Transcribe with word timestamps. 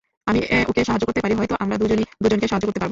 আমি 0.27 0.39
ওকে 0.69 0.81
সাহায্য 0.87 1.05
করতে 1.07 1.21
পারি, 1.23 1.33
হয়তো 1.35 1.55
আমরা 1.63 1.75
দুজনই 1.77 2.05
দুজনকে 2.23 2.47
সাহায্য 2.47 2.65
করতে 2.65 2.71
পারব। 2.71 2.79